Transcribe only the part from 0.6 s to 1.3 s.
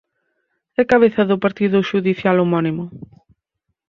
É cabeza